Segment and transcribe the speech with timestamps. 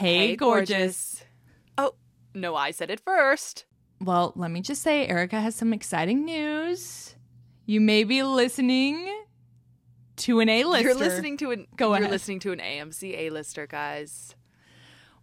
[0.00, 1.22] Hey, gorgeous.
[1.76, 1.94] Oh,
[2.32, 3.66] no, I said it first.
[4.00, 7.16] Well, let me just say Erica has some exciting news.
[7.66, 9.24] You may be listening
[10.16, 10.88] to an A-lister.
[10.88, 12.10] You're listening to an Go you're ahead.
[12.10, 14.34] listening to an AMC A-lister, guys.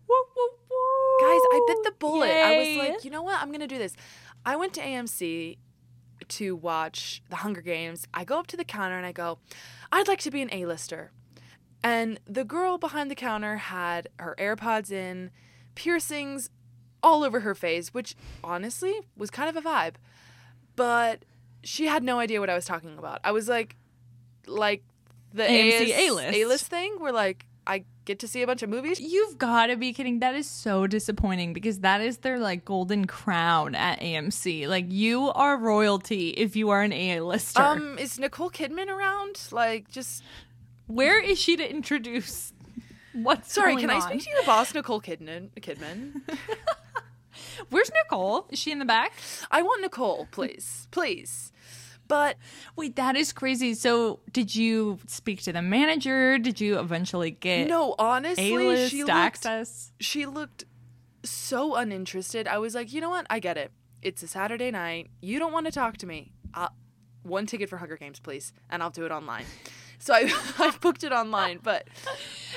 [0.07, 1.17] Woo, woo, woo.
[1.21, 2.29] Guys, I bit the bullet.
[2.29, 3.41] I was like, you know what?
[3.41, 3.95] I'm going to do this.
[4.45, 5.57] I went to AMC
[6.27, 8.07] to watch The Hunger Games.
[8.13, 9.39] I go up to the counter and I go,
[9.91, 11.11] I'd like to be an A-lister.
[11.83, 15.31] And the girl behind the counter had her AirPods in,
[15.75, 16.49] piercings
[17.03, 19.93] all over her face, which honestly was kind of a vibe.
[20.75, 21.23] But
[21.63, 23.19] she had no idea what I was talking about.
[23.23, 23.75] I was like,
[24.45, 24.83] like
[25.33, 26.37] the AMC A-list.
[26.37, 28.99] A-list thing where like I get to see a bunch of movies.
[28.99, 30.19] You've got to be kidding.
[30.19, 34.67] That is so disappointing because that is their like golden crown at AMC.
[34.67, 37.61] Like you are royalty if you are an A-lister.
[37.61, 39.39] Um, is Nicole Kidman around?
[39.51, 40.23] Like, just
[40.87, 42.53] Where is she to introduce?
[43.13, 43.75] What's sorry.
[43.77, 45.49] Can I speak to your boss, Nicole Kidman?
[45.59, 46.21] Kidman.
[47.69, 48.47] Where's Nicole?
[48.49, 49.13] Is she in the back?
[49.51, 51.51] I want Nicole, please, please.
[52.07, 52.37] But
[52.75, 53.73] Wait, that is crazy.
[53.73, 56.37] So, did you speak to the manager?
[56.37, 59.91] Did you eventually get no, honestly, A-list she looked access?
[59.99, 60.63] she looked
[61.23, 62.47] so uninterested.
[62.47, 63.27] I was like, you know what?
[63.29, 63.71] I get it.
[64.01, 65.09] It's a Saturday night.
[65.21, 66.31] You don't want to talk to me.
[66.53, 66.69] Uh,
[67.23, 69.45] one ticket for Hunger Games, please, and I'll do it online.
[69.99, 71.87] So I I booked it online, but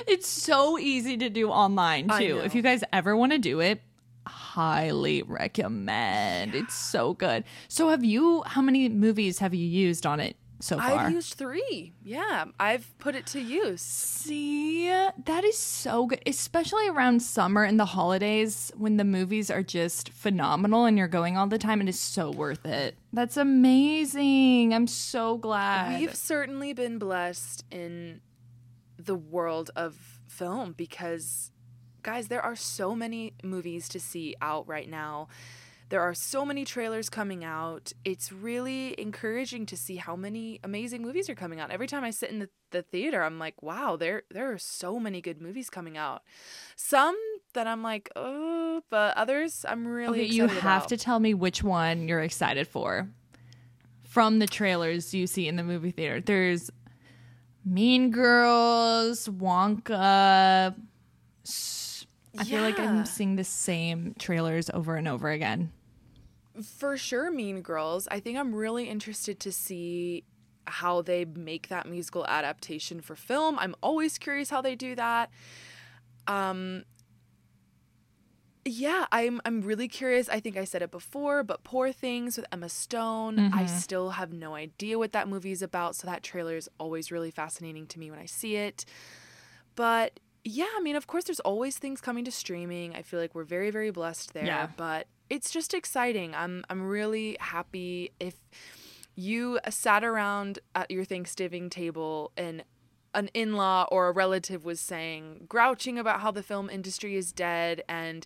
[0.07, 2.41] It's so easy to do online too.
[2.43, 3.81] If you guys ever want to do it,
[4.27, 6.55] highly recommend.
[6.55, 7.43] It's so good.
[7.67, 8.43] So, have you?
[8.45, 10.99] How many movies have you used on it so far?
[10.99, 11.93] I've used three.
[12.03, 13.81] Yeah, I've put it to use.
[13.81, 19.63] See, that is so good, especially around summer and the holidays when the movies are
[19.63, 21.81] just phenomenal and you're going all the time.
[21.81, 22.97] It is so worth it.
[23.13, 24.73] That's amazing.
[24.73, 25.99] I'm so glad.
[25.99, 28.21] We've certainly been blessed in
[28.97, 31.51] the world of film because,
[32.03, 35.27] guys, there are so many movies to see out right now.
[35.91, 37.91] There are so many trailers coming out.
[38.05, 41.69] It's really encouraging to see how many amazing movies are coming out.
[41.69, 45.01] Every time I sit in the, the theater, I'm like, wow, there there are so
[45.01, 46.21] many good movies coming out.
[46.77, 47.17] Some
[47.55, 50.87] that I'm like, oh, but others I'm really okay, you have about.
[50.87, 53.09] to tell me which one you're excited for
[54.05, 56.21] from the trailers you see in the movie theater.
[56.21, 56.71] There's
[57.65, 60.73] Mean Girls, Wonka.
[62.37, 65.69] I feel like I'm seeing the same trailers over and over again.
[66.79, 68.07] For sure, Mean Girls.
[68.11, 70.23] I think I'm really interested to see
[70.65, 73.57] how they make that musical adaptation for film.
[73.59, 75.29] I'm always curious how they do that.
[76.27, 76.83] Um
[78.63, 80.29] yeah, I'm I'm really curious.
[80.29, 84.31] I think I said it before, but Poor Things with Emma Stone, I still have
[84.31, 87.99] no idea what that movie is about, so that trailer is always really fascinating to
[87.99, 88.85] me when I see it.
[89.75, 92.95] But yeah, I mean, of course, there's always things coming to streaming.
[92.95, 94.45] I feel like we're very, very blessed there.
[94.45, 94.67] Yeah.
[94.77, 96.35] But it's just exciting.
[96.35, 98.35] I'm I'm really happy if
[99.15, 102.63] you uh, sat around at your Thanksgiving table and
[103.13, 107.81] an in-law or a relative was saying grouching about how the film industry is dead
[107.87, 108.25] and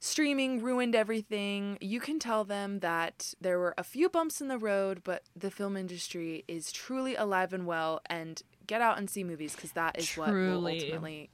[0.00, 4.58] streaming ruined everything you can tell them that there were a few bumps in the
[4.58, 9.24] road but the film industry is truly alive and well and get out and see
[9.24, 11.30] movies because that is what will ultimately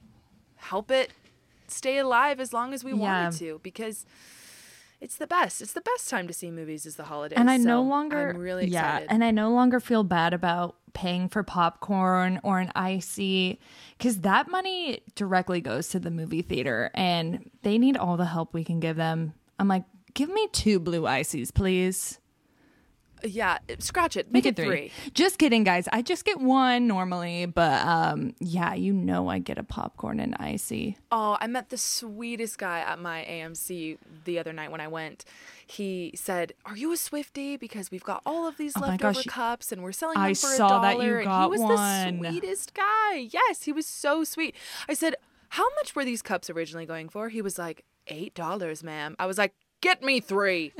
[0.54, 1.10] help it
[1.66, 4.06] stay alive as long as we want it to because
[5.00, 7.56] it's the best it's the best time to see movies is the holidays and I
[7.56, 12.40] no longer i'm really yeah, and I no longer feel bad about paying for popcorn
[12.42, 13.58] or an icy
[13.96, 18.52] because that money directly goes to the movie theater, and they need all the help
[18.54, 19.34] we can give them.
[19.58, 19.84] I'm like,
[20.14, 22.18] give me two blue ices, please.
[23.24, 24.90] Yeah scratch it make, it three.
[25.14, 25.88] Just kidding, guys.
[25.92, 30.36] I just get one normally, but um, yeah, you know, I get a popcorn and
[30.38, 30.96] icy.
[31.10, 35.24] Oh, I met the sweetest guy at my AMC the other night when I went.
[35.66, 37.58] He said, "Are you a Swiftie?
[37.58, 40.52] Because we've got all of these Oh leftover cups, and we're selling I them for
[40.52, 42.20] a saw dollar." that you and he was one.
[42.20, 43.28] the sweetest guy.
[43.30, 44.54] Yes, he was so sweet.
[44.88, 45.16] I said,
[45.50, 49.26] "How much were these cups originally going for?" He was like, eight dollars, ma'am." I
[49.26, 50.72] was like, "Get me three.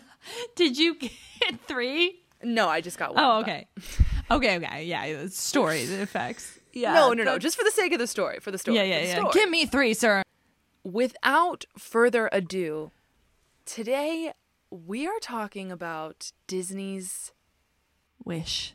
[0.56, 2.20] Did you get three?
[2.42, 3.24] no, I just got one.
[3.24, 3.66] Oh, but- okay.
[4.30, 4.84] Okay, okay.
[4.84, 6.58] Yeah, story effects.
[6.72, 6.94] Yeah.
[6.94, 7.38] No, no, no.
[7.38, 8.38] Just for the sake of the story.
[8.40, 8.76] For the story.
[8.78, 9.14] Yeah, yeah, yeah.
[9.16, 9.30] story.
[9.32, 10.22] Give me three, sir.
[10.82, 12.90] without further ado,
[13.64, 14.32] today
[14.70, 17.32] we are talking about Disney's.
[18.24, 18.74] Wish.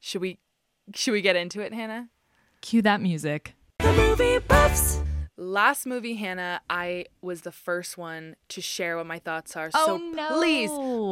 [0.00, 0.38] Should we?
[0.94, 2.08] Should we get into it, Hannah?
[2.60, 3.54] Cue that music.
[3.78, 5.03] The movie buffs.
[5.36, 9.70] Last movie, Hannah, I was the first one to share what my thoughts are.
[9.74, 10.28] Oh, so no.
[10.38, 10.70] please,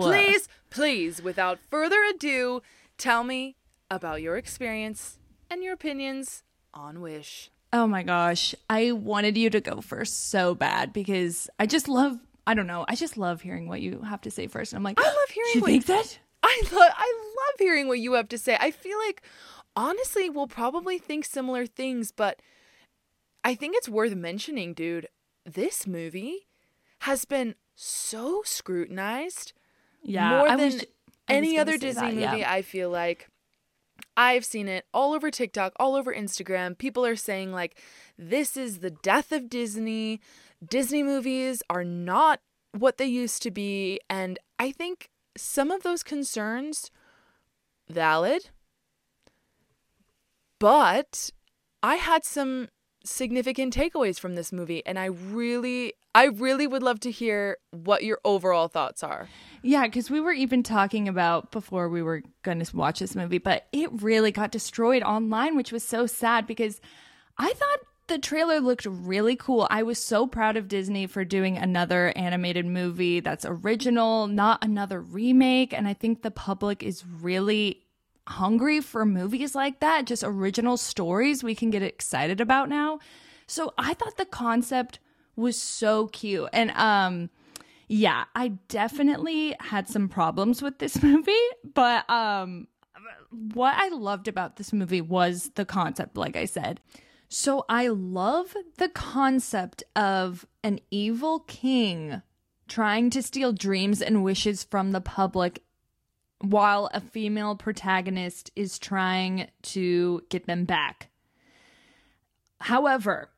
[0.08, 2.62] please, please, without further ado,
[2.98, 3.56] tell me
[3.90, 5.18] about your experience
[5.50, 7.50] and your opinions on Wish.
[7.72, 8.54] Oh my gosh.
[8.70, 12.84] I wanted you to go first so bad because I just love I don't know.
[12.88, 14.72] I just love hearing what you have to say first.
[14.72, 16.18] And I'm like, I love hearing She what- thinks that?
[16.44, 18.56] I love I love hearing what you have to say.
[18.60, 19.22] I feel like
[19.74, 22.40] honestly we'll probably think similar things, but
[23.44, 25.08] I think it's worth mentioning, dude.
[25.44, 26.46] This movie
[27.00, 29.52] has been so scrutinized
[30.02, 30.28] Yeah.
[30.30, 30.84] more I than was,
[31.28, 32.40] any other Disney that, movie.
[32.40, 32.52] yeah.
[32.52, 33.28] I feel like
[34.16, 36.76] I've seen it all over TikTok, all over Instagram.
[36.78, 37.78] People are saying like
[38.18, 40.20] this is the death of Disney.
[40.64, 42.40] Disney movies are not
[42.72, 46.90] what they used to be, and I think some of those concerns
[47.88, 48.50] valid.
[50.58, 51.30] But
[51.82, 52.68] I had some
[53.04, 58.04] significant takeaways from this movie and I really I really would love to hear what
[58.04, 59.28] your overall thoughts are.
[59.62, 63.38] Yeah, because we were even talking about before we were going to watch this movie,
[63.38, 66.80] but it really got destroyed online, which was so sad because
[67.38, 67.78] I thought
[68.08, 69.66] the trailer looked really cool.
[69.70, 75.00] I was so proud of Disney for doing another animated movie that's original, not another
[75.00, 75.72] remake.
[75.72, 77.81] And I think the public is really
[78.26, 82.98] hungry for movies like that, just original stories we can get excited about now.
[83.46, 84.98] So I thought the concept
[85.36, 86.48] was so cute.
[86.52, 87.30] And um
[87.88, 91.32] yeah, I definitely had some problems with this movie,
[91.74, 92.68] but um
[93.54, 96.80] what I loved about this movie was the concept like I said.
[97.28, 102.20] So I love the concept of an evil king
[102.68, 105.62] trying to steal dreams and wishes from the public
[106.42, 111.08] while a female protagonist is trying to get them back.
[112.60, 113.30] However,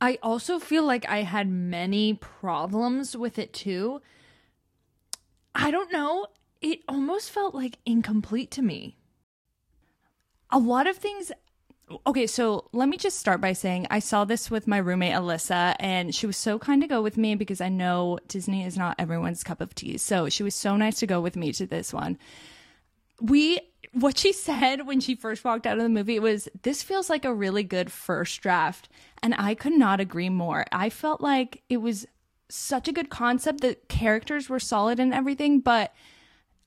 [0.00, 4.00] I also feel like I had many problems with it too.
[5.54, 6.26] I don't know,
[6.60, 8.96] it almost felt like incomplete to me.
[10.50, 11.32] A lot of things
[12.06, 15.74] Okay, so let me just start by saying I saw this with my roommate Alyssa,
[15.80, 18.96] and she was so kind to go with me because I know Disney is not
[18.98, 19.96] everyone's cup of tea.
[19.96, 22.18] So she was so nice to go with me to this one.
[23.20, 23.60] We,
[23.92, 27.24] what she said when she first walked out of the movie was, This feels like
[27.24, 28.88] a really good first draft.
[29.22, 30.66] And I could not agree more.
[30.70, 32.06] I felt like it was
[32.50, 33.62] such a good concept.
[33.62, 35.94] The characters were solid and everything, but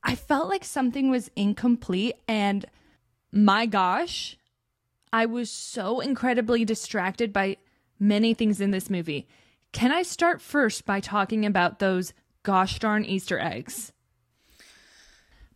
[0.02, 2.16] I felt like something was incomplete.
[2.26, 2.66] And
[3.30, 4.36] my gosh,
[5.12, 7.58] I was so incredibly distracted by
[7.98, 9.28] many things in this movie.
[9.72, 12.12] Can I start first by talking about those
[12.42, 13.92] gosh darn Easter eggs?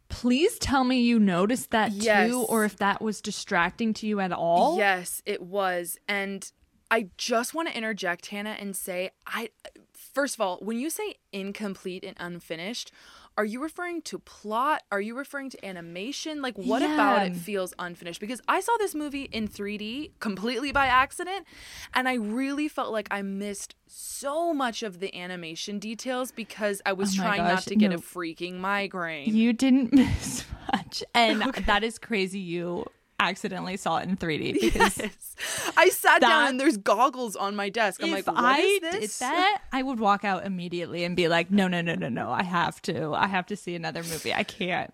[0.09, 2.31] Please tell me you noticed that Yes.
[2.31, 4.79] too, or if that was distracting to you at all.
[4.79, 5.99] Yes, it was.
[6.07, 6.51] And
[6.91, 9.51] I just want to interject Hannah and say I
[9.97, 12.93] first of all, when you say incomplete and unfinished,
[13.39, 14.83] are you referring to plot?
[14.91, 16.41] Are you referring to animation?
[16.41, 18.19] Like what about it feels unfinished?
[18.21, 21.47] Because I saw this movie in 3D completely by accident
[21.93, 26.95] and I really felt like I missed so much of the animation details because I
[26.95, 27.97] was Oh trying gosh, not to get no.
[27.97, 29.35] a freaking migraine.
[29.35, 31.05] You didn't miss much.
[31.15, 32.87] And that is crazy you
[33.19, 35.73] accidentally saw it in 3D because Yes.
[35.77, 38.03] I sat down and there's goggles on my desk.
[38.03, 41.51] I'm like, what I is did that, I would walk out immediately and be like,
[41.51, 42.31] no, no, no, no, no.
[42.31, 43.13] I have to.
[43.13, 44.33] I have to see another movie.
[44.33, 44.93] I can't.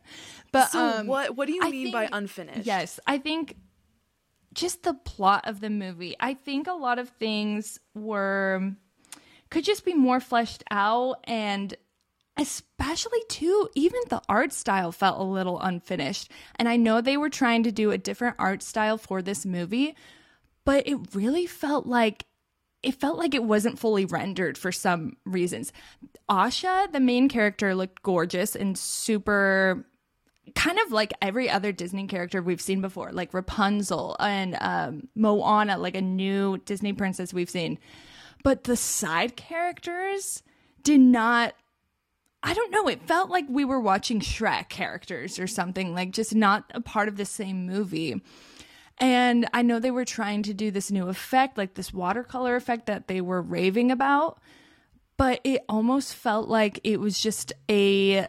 [0.53, 2.67] But So um, what what do you I mean by unfinished?
[2.67, 3.57] Yes, I think
[4.53, 6.15] just the plot of the movie.
[6.21, 8.73] I think a lot of things were
[9.51, 11.75] could just be more fleshed out and
[12.39, 16.31] especially too even the art style felt a little unfinished.
[16.57, 19.95] And I know they were trying to do a different art style for this movie,
[20.65, 22.25] but it really felt like
[22.83, 25.73] it felt like it wasn't fully rendered for some reasons.
[26.29, 29.87] Asha, the main character, looked gorgeous and super
[30.55, 35.79] kind of like every other Disney character we've seen before, like Rapunzel and um, Moana,
[35.79, 37.79] like a new Disney princess we've seen.
[38.43, 40.43] But the side characters
[40.83, 41.55] did not.
[42.43, 42.89] I don't know.
[42.89, 47.09] It felt like we were watching Shrek characters or something, like just not a part
[47.09, 48.21] of the same movie.
[48.99, 52.87] And I know they were trying to do this new effect, like this watercolor effect
[52.87, 54.41] that they were raving about,
[55.17, 58.27] but it almost felt like it was just a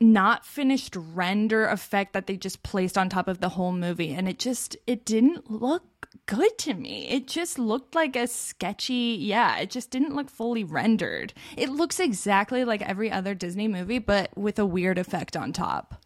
[0.00, 4.28] not finished render effect that they just placed on top of the whole movie and
[4.28, 5.84] it just it didn't look
[6.26, 10.64] good to me it just looked like a sketchy yeah it just didn't look fully
[10.64, 15.52] rendered it looks exactly like every other disney movie but with a weird effect on
[15.52, 16.00] top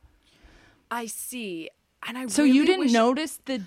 [0.90, 1.68] I see.
[2.06, 3.62] And I so really you didn't wish- notice the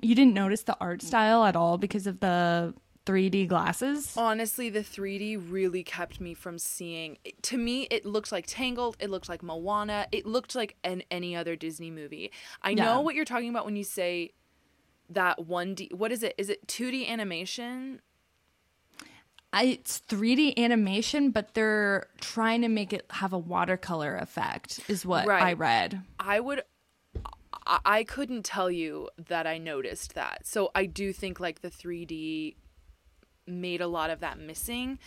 [0.00, 4.80] you didn't notice the art style at all because of the 3d glasses Honestly, the
[4.80, 7.18] 3D really kept me from seeing.
[7.42, 8.96] To me, it looked like Tangled.
[9.00, 10.06] It looked like Moana.
[10.12, 12.32] It looked like an any other Disney movie.
[12.62, 12.84] I Yeah.
[12.84, 14.30] know what you're talking about when you say
[15.14, 16.34] that 1D what is it?
[16.38, 18.00] Is it 2D animation?
[19.54, 25.04] I, it's 3D animation, but they're trying to make it have a watercolor effect, is
[25.04, 25.42] what Right.
[25.42, 26.00] I read.
[26.18, 26.62] I would
[27.66, 30.46] I, I couldn't tell you that I noticed that.
[30.46, 32.56] So I do think like the 3D
[33.46, 34.98] made a lot of that missing,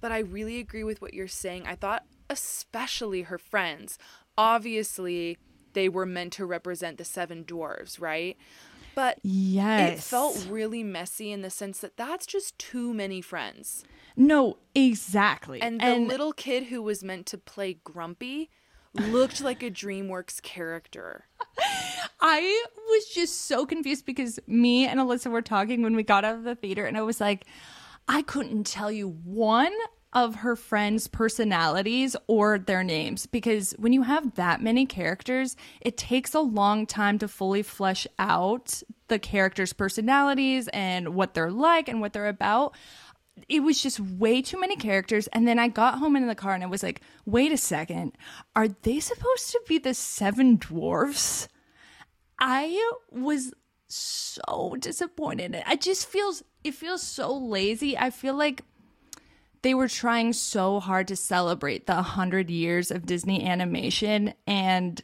[0.00, 1.66] but I really agree with what you're saying.
[1.66, 3.98] I thought especially her friends.
[4.38, 5.36] Obviously,
[5.72, 8.36] they were meant to represent the seven dwarves, right?
[8.94, 9.98] But Yes.
[9.98, 13.84] it felt really messy in the sense that that's just too many friends.
[14.16, 15.62] No, exactly.
[15.62, 18.50] And the little kid who was meant to play Grumpy
[18.94, 21.26] looked like a DreamWorks character.
[22.20, 26.36] I was just so confused because me and Alyssa were talking when we got out
[26.36, 27.46] of the theater, and I was like,
[28.08, 29.72] I couldn't tell you one
[30.12, 35.96] of her friends' personalities or their names because when you have that many characters, it
[35.96, 41.88] takes a long time to fully flesh out the characters' personalities and what they're like
[41.88, 42.74] and what they're about.
[43.48, 46.52] It was just way too many characters and then i got home in the car
[46.52, 48.12] and i was like wait a second.
[48.54, 51.48] Are they supposed to be the seven dwarfs?
[52.38, 53.52] I was
[53.88, 55.62] so disappointed.
[55.66, 57.96] I just feels it feels so lazy.
[57.96, 58.62] I feel like
[59.62, 65.02] they were trying so hard to celebrate the 100 years of disney animation and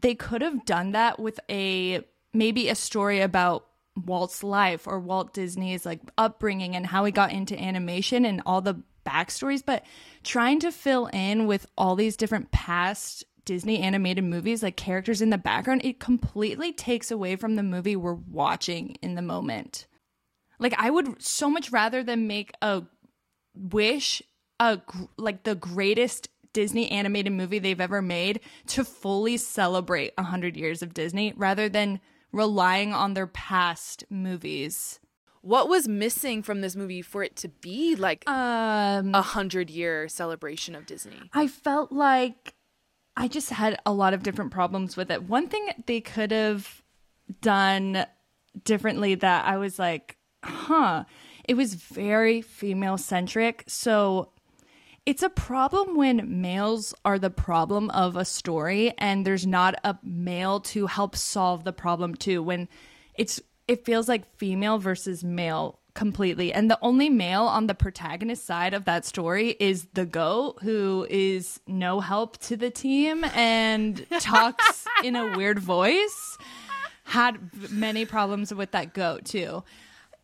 [0.00, 5.34] they could have done that with a maybe a story about Walt's life or Walt
[5.34, 9.84] Disney's like upbringing and how he got into animation and all the backstories, but
[10.22, 15.30] trying to fill in with all these different past Disney animated movies, like characters in
[15.30, 19.86] the background, it completely takes away from the movie we're watching in the moment.
[20.58, 22.82] Like I would so much rather than make a
[23.54, 24.22] wish
[24.58, 24.80] a
[25.16, 30.94] like the greatest Disney animated movie they've ever made to fully celebrate 100 years of
[30.94, 32.00] Disney rather than
[32.32, 34.98] relying on their past movies.
[35.42, 40.08] What was missing from this movie for it to be like Um a hundred year
[40.08, 41.30] celebration of Disney?
[41.32, 42.54] I felt like
[43.16, 45.24] I just had a lot of different problems with it.
[45.24, 46.82] One thing they could have
[47.40, 48.06] done
[48.64, 51.04] differently that I was like, huh,
[51.50, 53.64] it was very female centric.
[53.66, 54.28] So
[55.04, 59.98] it's a problem when males are the problem of a story and there's not a
[60.04, 62.40] male to help solve the problem too.
[62.40, 62.68] When
[63.16, 66.52] it's it feels like female versus male completely.
[66.52, 71.04] And the only male on the protagonist side of that story is the goat who
[71.10, 76.38] is no help to the team and talks in a weird voice.
[77.02, 77.40] Had
[77.72, 79.64] many problems with that goat too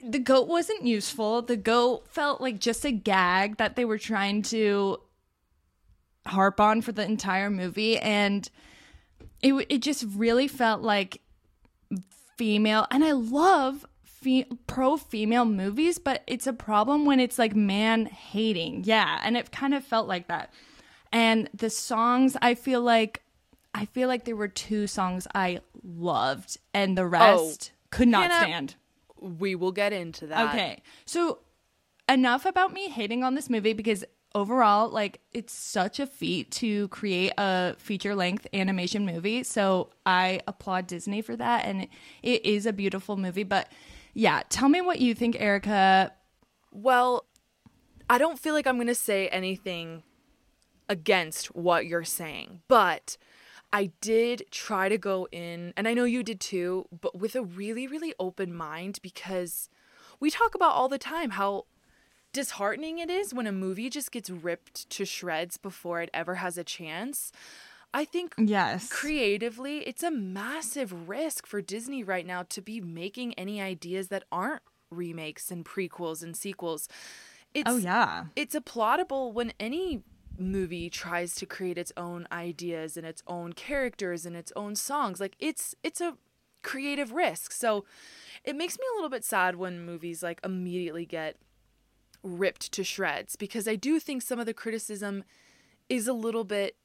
[0.03, 1.43] the goat wasn't useful.
[1.43, 5.01] The goat felt like just a gag that they were trying to
[6.27, 8.49] harp on for the entire movie, and
[9.43, 11.21] it it just really felt like
[12.37, 12.87] female.
[12.91, 18.07] And I love fe- pro female movies, but it's a problem when it's like man
[18.07, 18.85] hating.
[18.85, 20.53] Yeah, and it kind of felt like that.
[21.13, 23.23] And the songs, I feel like.
[23.75, 28.31] I feel like there were two songs I loved, and the oh, rest could not
[28.31, 28.75] Hannah, stand.
[29.27, 30.51] We will get into that.
[30.51, 30.83] Okay.
[31.05, 31.41] So
[32.09, 34.05] enough about me hating on this movie because
[34.35, 39.43] overall, like it's such a feat to create a feature length animation movie.
[39.43, 41.89] So I applaud Disney for that and
[42.23, 43.71] it is a beautiful movie, but
[44.15, 46.13] yeah, tell me what you think, Erica.
[46.71, 47.27] Well,
[48.09, 50.03] I don't feel like I'm going to say anything
[50.89, 53.17] against what you're saying, but
[53.77, 57.43] I did try to go in, and I know you did too, but with a
[57.43, 59.69] really, really open mind because
[60.19, 61.67] we talk about all the time how
[62.33, 66.57] disheartening it is when a movie just gets ripped to shreds before it ever has
[66.57, 67.33] a chance.
[67.93, 68.89] I think Yes.
[68.89, 74.25] creatively, it's a massive risk for Disney right now to be making any ideas that
[74.33, 76.89] aren't remakes and prequels and sequels.
[77.53, 78.25] It's, oh yeah.
[78.37, 80.03] It's applaudable when any
[80.39, 85.21] movie tries to create its own ideas and its own characters and its own songs.
[85.21, 86.17] Like it's it's a
[86.63, 87.53] creative risk.
[87.53, 87.85] So
[88.45, 91.37] it makes me a little bit sad when movies like immediately get
[92.23, 95.25] ripped to shreds because I do think some of the criticism
[95.89, 96.77] is a little bit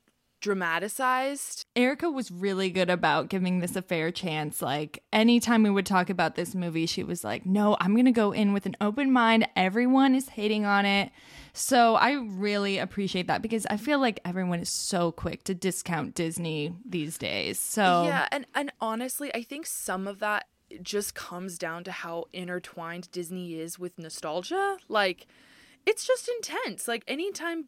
[0.42, 1.66] dramatized.
[1.76, 4.62] Erica was really good about giving this a fair chance.
[4.62, 8.12] Like anytime we would talk about this movie, she was like, "No, I'm going to
[8.12, 9.48] go in with an open mind.
[9.56, 11.12] Everyone is hating on it."
[11.54, 16.16] So I really appreciate that because I feel like everyone is so quick to discount
[16.16, 17.60] Disney these days.
[17.60, 20.48] So Yeah, and and honestly, I think some of that
[20.82, 24.78] just comes down to how intertwined Disney is with nostalgia.
[24.88, 25.28] Like
[25.86, 26.88] it's just intense.
[26.88, 27.66] Like anytime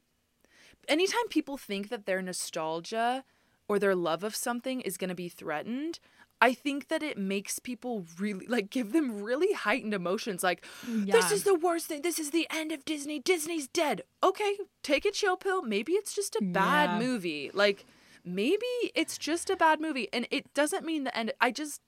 [0.87, 3.23] anytime people think that their nostalgia
[3.67, 5.99] or their love of something is going to be threatened,
[6.41, 11.31] I think that it makes people really like give them really heightened emotions like this
[11.31, 12.01] is the worst thing.
[12.01, 13.19] This is the end of Disney.
[13.19, 14.01] Disney's dead.
[14.21, 15.61] Okay, take a chill pill.
[15.61, 16.99] Maybe it's just a bad Yeah.
[16.99, 17.49] movie.
[17.53, 17.85] Like
[18.25, 21.31] maybe it's just a bad movie and it doesn't mean the end.
[21.39, 21.81] I just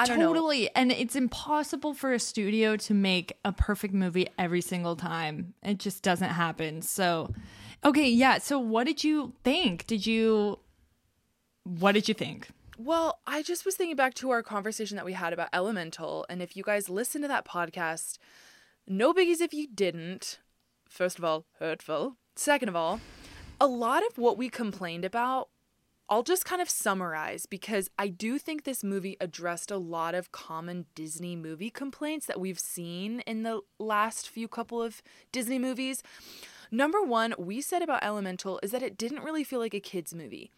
[0.00, 0.28] I don't know.
[0.28, 0.74] totally.
[0.74, 5.54] And it's impossible for a studio to make a perfect movie every single time.
[5.62, 6.80] It just doesn't happen.
[6.82, 7.34] So,
[7.84, 8.38] okay, yeah.
[8.38, 9.86] So, what did you think?
[9.86, 10.58] Did you,
[11.64, 12.48] what did you think?
[12.82, 16.24] Well, I just was thinking back to our conversation that we had about Elemental.
[16.30, 18.16] And if you guys listen to that podcast,
[18.86, 20.38] no biggies if you didn't.
[20.88, 22.16] First of all, hurtful.
[22.36, 23.00] Second of all,
[23.60, 25.50] a lot of what we complained about,
[26.08, 30.32] I'll just kind of summarize because I do think this movie addressed a lot of
[30.32, 36.02] common Disney movie complaints that we've seen in the last few couple of Disney movies.
[36.70, 40.14] Number one, we said about Elemental is that it didn't really feel like a kid's
[40.14, 40.50] movie.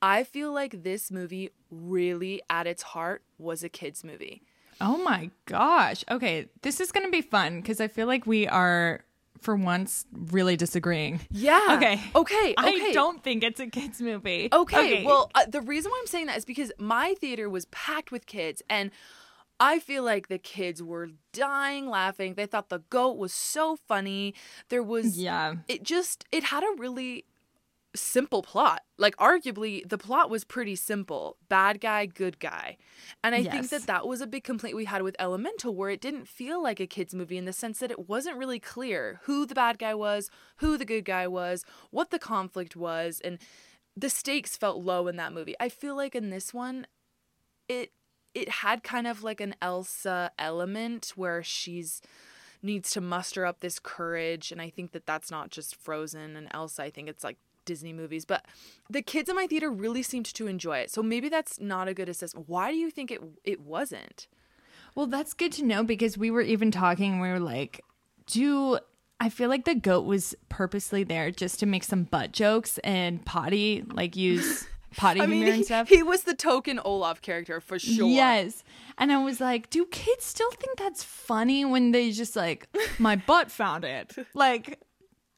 [0.00, 4.42] I feel like this movie really, at its heart, was a kid's movie.
[4.80, 6.04] Oh my gosh.
[6.10, 9.04] Okay, this is going to be fun because I feel like we are,
[9.40, 11.20] for once, really disagreeing.
[11.30, 11.60] Yeah.
[11.76, 12.00] Okay.
[12.14, 12.54] Okay.
[12.58, 12.90] Okay.
[12.90, 14.48] I don't think it's a kids' movie.
[14.52, 15.04] Okay.
[15.04, 18.26] Well, uh, the reason why I'm saying that is because my theater was packed with
[18.26, 18.92] kids and
[19.60, 22.34] I feel like the kids were dying laughing.
[22.34, 24.34] They thought the goat was so funny.
[24.68, 25.54] There was yeah.
[25.66, 27.24] it just it had a really
[27.96, 28.82] simple plot.
[28.98, 31.36] Like arguably the plot was pretty simple.
[31.48, 32.76] Bad guy, good guy.
[33.24, 36.00] And I think that that was a big complaint we had with Elemental where it
[36.00, 39.46] didn't feel like a kids movie in the sense that it wasn't really clear who
[39.46, 43.38] the bad guy was, who the good guy was, what the conflict was and
[43.96, 45.56] the stakes felt low in that movie.
[45.58, 46.86] I feel like in this one
[47.68, 47.92] it
[48.34, 52.00] it had kind of like an Elsa element where she's
[52.62, 56.48] needs to muster up this courage and I think that that's not just Frozen and
[56.50, 56.82] Elsa.
[56.82, 58.44] I think it's like Disney movies, but
[58.90, 60.90] the kids in my theater really seemed to enjoy it.
[60.90, 62.48] So maybe that's not a good assessment.
[62.48, 64.26] Why do you think it it wasn't?
[64.94, 67.20] Well, that's good to know because we were even talking.
[67.20, 67.84] We were like,
[68.26, 68.78] do
[69.20, 73.24] I feel like the goat was purposely there just to make some butt jokes and
[73.24, 75.88] potty, like use potty I humor mean, and he, stuff?
[75.88, 78.08] he was the token Olaf character for sure.
[78.08, 78.64] Yes.
[78.96, 83.16] And I was like, do kids still think that's funny when they just like, my
[83.16, 84.14] butt found it?
[84.34, 84.80] Like,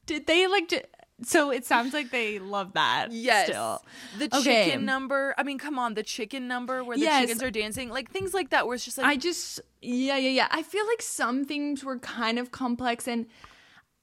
[0.05, 0.83] did they like to.
[1.23, 3.09] So it sounds like they love that.
[3.11, 3.47] Yes.
[3.49, 3.83] Still.
[4.17, 4.65] The Okay.
[4.65, 5.35] chicken number.
[5.37, 7.21] I mean, come on, the chicken number where the Yes.
[7.21, 10.29] chickens are dancing, like things like that, where it's just like I just yeah, yeah,
[10.29, 10.47] yeah.
[10.49, 13.27] I feel like some things were kind of complex and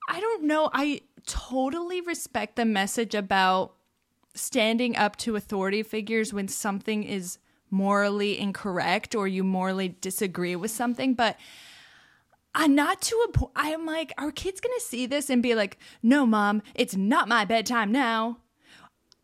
[0.08, 0.70] I don't know.
[0.72, 3.74] I totally respect the message about
[4.38, 7.38] standing up to authority figures when something is
[7.70, 11.36] morally incorrect or you morally disagree with something, but
[12.54, 13.52] I'm not to a point.
[13.54, 17.44] I'm like, are kids gonna see this and be like, "No, mom, it's not my
[17.44, 18.38] bedtime now."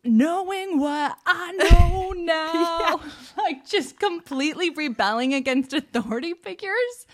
[0.03, 3.01] Knowing what I know now,
[3.37, 7.07] like just completely rebelling against authority figures.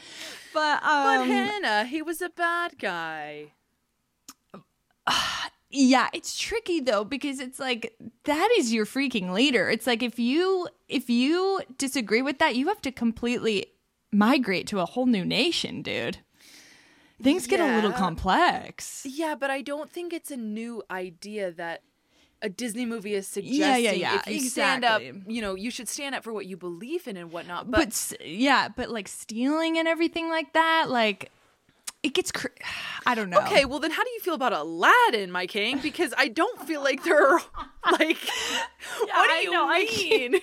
[0.54, 3.54] But But um, Hannah, he was a bad guy.
[5.72, 9.70] yeah, it's tricky though because it's like that is your freaking leader.
[9.70, 13.68] It's like if you if you disagree with that, you have to completely
[14.12, 16.18] migrate to a whole new nation, dude.
[17.22, 19.06] Things get a little complex.
[19.08, 21.84] Yeah, but I don't think it's a new idea that
[22.42, 23.60] a Disney movie is suggesting.
[23.60, 25.34] Yeah, yeah, yeah, If you stand up, exactly.
[25.36, 27.70] you know, you should stand up for what you believe in and whatnot.
[27.70, 31.32] But, But, yeah, but like stealing and everything like that, like
[32.04, 32.32] it gets.
[32.32, 32.48] Cr-
[33.06, 33.40] I don't know.
[33.40, 35.80] okay, well then, how do you feel about Aladdin, my king?
[35.80, 37.42] Because I don't feel like there are
[37.92, 38.18] like.
[39.00, 40.42] what do I you know, I mean?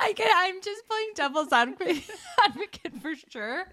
[0.00, 2.02] I can, I'm just playing devil's advocate,
[2.44, 3.66] advocate for sure.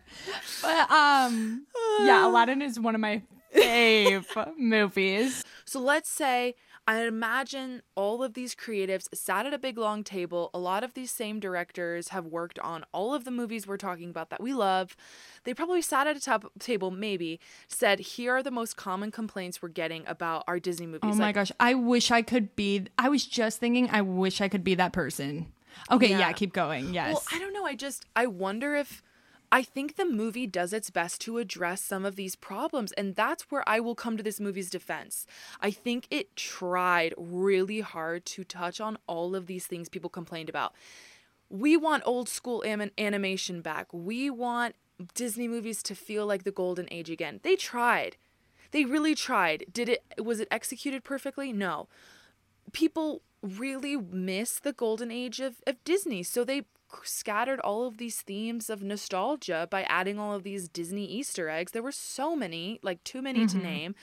[0.61, 1.65] But um,
[2.01, 3.23] yeah, Aladdin is one of my
[3.55, 5.43] fave movies.
[5.65, 6.55] So let's say
[6.89, 10.49] I imagine all of these creatives sat at a big long table.
[10.55, 14.09] A lot of these same directors have worked on all of the movies we're talking
[14.09, 14.97] about that we love.
[15.43, 19.61] They probably sat at a top table, maybe said, "Here are the most common complaints
[19.61, 22.55] we're getting about our Disney oh movies." Oh my Like, gosh, I wish I could
[22.55, 22.87] be.
[22.97, 25.53] I was just thinking, I wish I could be that person.
[25.91, 26.31] Okay, yeah, Yeah.
[26.31, 26.91] keep going.
[26.95, 27.13] Yes.
[27.13, 27.65] Well, I don't know.
[27.67, 29.03] I just I wonder if
[29.51, 33.43] I think the movie does its best to address some of these problems and that's
[33.49, 35.25] where I will come to this movie's defense.
[35.59, 40.49] I think it tried really hard to touch on all of these things people complained
[40.49, 40.73] about.
[41.49, 43.87] We want old school anim- animation back.
[43.91, 44.75] We want
[45.15, 47.39] Disney movies to feel like the golden age again.
[47.41, 48.17] They tried.
[48.71, 49.65] They really tried.
[49.71, 51.51] Did it was it executed perfectly?
[51.51, 51.87] No
[52.71, 56.23] people really miss the golden age of, of Disney.
[56.23, 56.63] So they
[57.03, 61.71] scattered all of these themes of nostalgia by adding all of these Disney Easter eggs.
[61.71, 63.65] There were so many, like too many to mm-hmm.
[63.65, 63.95] name.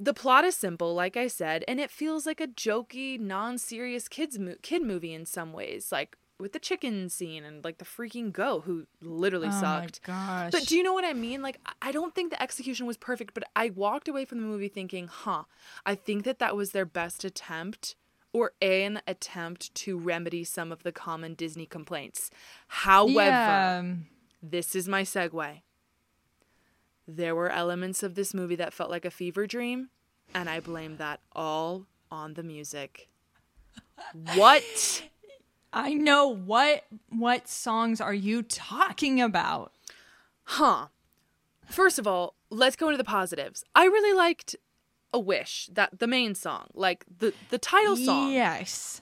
[0.00, 4.38] The plot is simple, like I said, and it feels like a jokey, non-serious kids
[4.38, 5.90] mo- kid movie in some ways.
[5.90, 10.00] Like with the chicken scene and like the freaking goat who literally Oh sucked.
[10.06, 10.52] my gosh.
[10.52, 11.42] But do you know what I mean?
[11.42, 14.46] Like, I- I don't think the execution was perfect, but I walked away from the
[14.46, 15.44] movie thinking, huh,
[15.84, 17.96] I think that that was their best attempt
[18.32, 22.30] or an attempt to remedy some of the common Disney complaints.
[22.68, 23.84] However, yeah.
[24.42, 25.62] this is my segue.
[27.06, 29.88] There were elements of this movie that felt like a fever dream,
[30.34, 33.08] and I blame that all on the music.
[34.34, 35.04] What?
[35.72, 39.72] I know what what songs are you talking about?
[40.44, 40.86] Huh.
[41.66, 43.64] First of all, let's go into the positives.
[43.74, 44.56] I really liked
[45.12, 48.32] A Wish, that the main song, like the the title song.
[48.32, 49.00] Yes.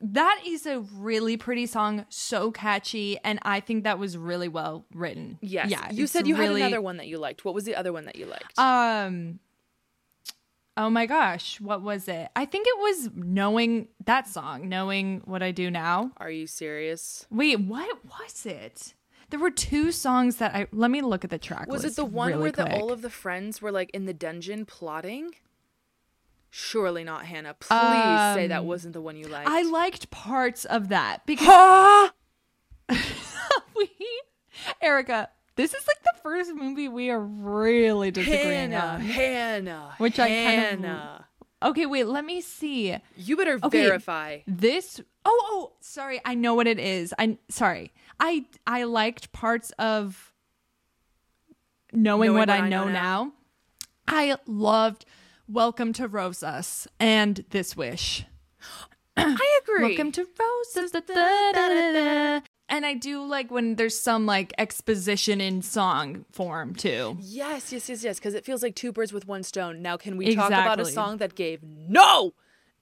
[0.00, 4.84] That is a really pretty song, so catchy, and I think that was really well
[4.92, 5.38] written.
[5.40, 5.70] Yes.
[5.70, 5.90] Yeah.
[5.90, 7.44] You said you really- had another one that you liked.
[7.44, 8.58] What was the other one that you liked?
[8.58, 9.38] Um
[10.76, 12.28] Oh my gosh, what was it?
[12.34, 16.10] I think it was knowing that song, knowing what I do now.
[16.16, 17.26] Are you serious?
[17.30, 18.94] Wait, what was it?
[19.34, 21.66] There were two songs that I let me look at the track.
[21.66, 24.14] Was it the one really where the, all of the friends were like in the
[24.14, 25.34] dungeon plotting?
[26.50, 27.54] Surely not, Hannah.
[27.58, 27.68] Please
[28.36, 29.50] say that Um, wasn't the one you liked.
[29.50, 32.10] I liked parts of that because
[33.76, 33.88] we
[34.80, 39.00] Erica, this is like the first movie we are really disagreeing Hannah, on.
[39.00, 41.24] Hannah, Which I kind of- Hannah.
[41.60, 42.94] Okay, wait, let me see.
[43.16, 43.82] You better Okay.
[43.84, 44.40] verify.
[44.46, 47.12] This oh oh sorry, I know what it is.
[47.18, 47.92] I sorry.
[48.20, 50.32] I I liked parts of
[51.92, 53.32] knowing, what, I know, now.
[54.06, 55.04] I loved
[55.48, 58.24] Welcome to Rosas and This Wish.
[59.16, 59.88] I agree.
[59.88, 60.90] Welcome to Rosas.
[60.90, 62.40] da, da, da.
[62.68, 67.18] And I do like when there's some like exposition in song form too.
[67.20, 68.18] Yes, yes, yes, yes.
[68.18, 69.82] Because it feels like two birds with one stone.
[69.82, 72.32] Now, can we talk about a song that gave no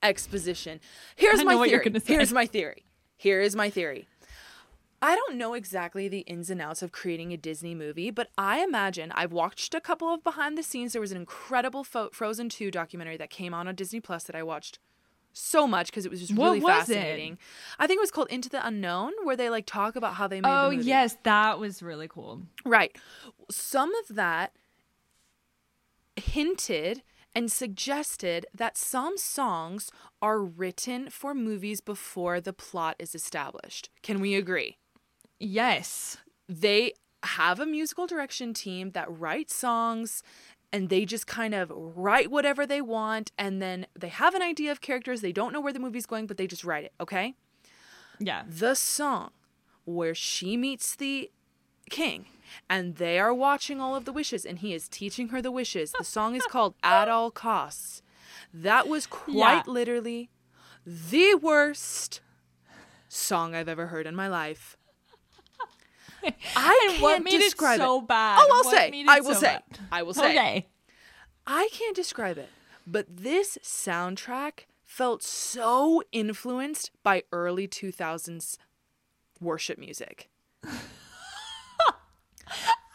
[0.02, 0.80] exposition?
[1.16, 2.00] Here's I my know what theory.
[2.04, 2.84] Here's my theory.
[3.16, 4.08] Here is my theory.
[5.02, 8.62] I don't know exactly the ins and outs of creating a Disney movie, but I
[8.62, 10.92] imagine I've watched a couple of behind the scenes.
[10.92, 14.36] There was an incredible Fo- Frozen 2 documentary that came on on Disney Plus that
[14.36, 14.78] I watched
[15.32, 16.94] so much because it was just What really was it?
[16.94, 17.38] fascinating.
[17.78, 20.40] I think it was called Into the Unknown, where they like talk about how they
[20.40, 20.88] made Oh the movie.
[20.88, 22.42] yes, that was really cool.
[22.64, 22.96] Right.
[23.50, 24.52] Some of that
[26.16, 27.02] hinted
[27.34, 33.88] and suggested that some songs are written for movies before the plot is established.
[34.02, 34.76] Can we agree?
[35.42, 36.18] Yes.
[36.48, 36.92] They
[37.24, 40.22] have a musical direction team that writes songs
[40.72, 44.72] and they just kind of write whatever they want and then they have an idea
[44.72, 47.34] of characters they don't know where the movie's going but they just write it okay
[48.18, 48.42] Yeah.
[48.48, 49.30] the song
[49.84, 51.30] where she meets the
[51.90, 52.26] king
[52.68, 55.92] and they are watching all of the wishes and he is teaching her the wishes.
[55.96, 58.02] The song is called At All Costs.
[58.52, 59.62] That was quite Yeah.
[59.66, 60.28] literally
[60.84, 62.20] the worst
[63.08, 64.76] song I've ever heard in my life.
[66.56, 67.98] I And can't describe it so it.
[67.98, 68.38] Oh, bad?
[68.40, 69.04] Oh, I'll What say.
[69.08, 69.46] I will so say.
[69.46, 69.62] bad?
[69.90, 70.30] I will say.
[70.30, 70.68] Okay.
[71.46, 72.48] I can't describe it,
[72.86, 78.58] but this soundtrack felt so influenced by early 2000s
[79.40, 80.28] worship music.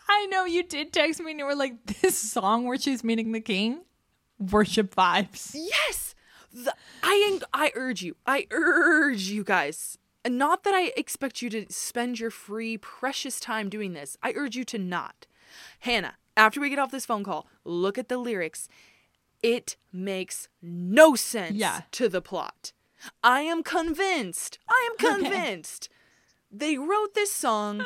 [0.09, 3.31] I know you did text me and you were like, this song where she's meeting
[3.33, 3.81] the king,
[4.39, 5.51] worship vibes.
[5.53, 6.15] Yes.
[6.53, 8.15] The, I I urge you.
[8.25, 9.97] I urge you guys.
[10.25, 14.17] And not that I expect you to spend your free precious time doing this.
[14.21, 15.25] I urge you to not.
[15.79, 18.67] Hannah, after we get off this phone call, look at the lyrics.
[19.41, 21.81] It makes no sense Yeah.
[21.91, 22.73] to the plot.
[23.23, 24.59] I am convinced.
[24.67, 25.23] I am Okay.
[25.29, 25.87] convinced.
[26.51, 27.85] They wrote this song,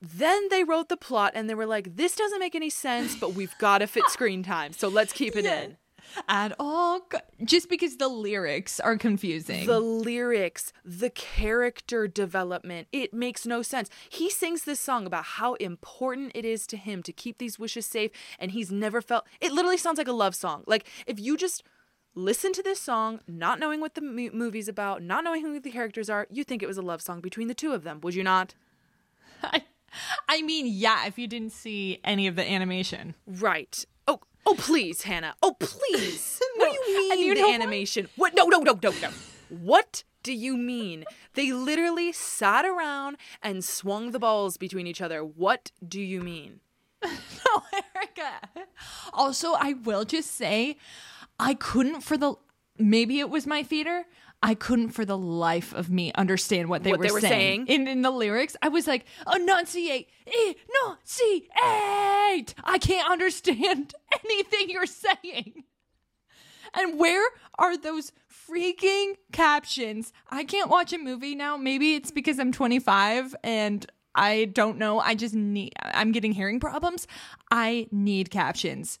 [0.00, 3.34] then they wrote the plot, and they were like, this doesn't make any sense, but
[3.34, 4.72] we've got to fit screen time.
[4.72, 5.76] So let's keep it in.
[6.28, 7.00] At all.
[7.44, 9.66] Just because the lyrics are confusing.
[9.66, 13.88] the lyrics, the character development, it makes no sense.
[14.08, 17.86] He sings this song about how important it is to him to keep these wishes
[17.86, 19.52] safe, and he's never felt it.
[19.52, 20.64] Literally sounds like a love song.
[20.66, 21.62] Like if you just
[22.14, 25.70] listen to this song, not knowing what the mo- movie's about, not knowing who the
[25.70, 28.14] characters are, you think it was a love song between the two of them, would
[28.14, 28.54] you not?
[29.42, 29.62] I,
[30.28, 33.14] I mean, yeah, if you didn't see any of the animation.
[33.26, 33.84] Right.
[34.50, 35.34] Oh, please, Hannah.
[35.42, 36.40] Oh, please.
[36.56, 37.54] what do you mean you the know what?
[37.54, 38.08] animation?
[38.16, 38.34] What?
[38.34, 39.10] No, no, no, no, no.
[39.50, 41.04] What do you mean?
[41.34, 45.22] They literally sat around and swung the balls between each other.
[45.22, 46.60] What do you mean?
[47.46, 47.62] No,
[47.94, 48.64] Erica.
[49.12, 50.76] Also, I will just say,
[51.38, 52.34] I couldn't for the
[52.78, 54.04] maybe it was my theater.
[54.40, 57.66] I couldn't for the life of me understand what they, What were, they were saying.
[57.66, 57.82] saying?
[57.82, 58.56] In in the lyrics.
[58.62, 61.48] I was like, enunciate, enunciate.
[62.64, 65.64] I can't understand anything you're saying.
[66.74, 67.26] And where
[67.58, 68.12] are those
[68.48, 70.12] freaking captions?
[70.30, 71.56] I can't watch a movie now.
[71.56, 75.00] Maybe it's because I'm 25 and I don't know.
[75.00, 77.06] I just need, I'm getting hearing problems.
[77.50, 78.98] I need captions.